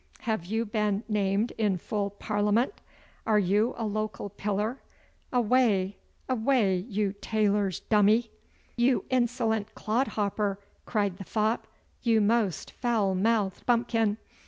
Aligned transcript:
Have 0.21 0.45
you 0.45 0.65
been 0.65 1.03
named 1.07 1.51
in 1.59 1.77
full 1.77 2.09
Parliament? 2.09 2.73
Are 3.27 3.37
you 3.37 3.75
a 3.77 3.85
local 3.85 4.29
pillar? 4.31 4.81
Away, 5.31 5.97
away, 6.27 6.77
you 6.77 7.13
tailor's 7.21 7.81
dummy!' 7.81 8.31
'You 8.75 9.05
insolent 9.11 9.75
clodhopper!' 9.75 10.57
cried 10.87 11.17
the 11.17 11.23
fop. 11.23 11.67
'You 12.01 12.19
most 12.19 12.71
foul 12.71 13.13
mouthed 13.13 13.63
bumpkin! 13.67 14.17